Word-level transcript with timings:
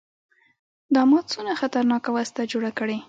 دا 0.93 1.01
ما 1.11 1.19
څونه 1.31 1.51
خطرناکه 1.61 2.09
وسله 2.15 2.43
جوړه 2.51 2.71
کړې. 2.79 2.97